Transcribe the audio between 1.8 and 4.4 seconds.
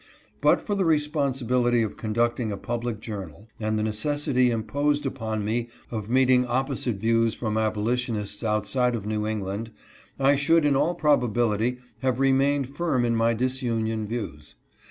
of conducting a public journal, and the neces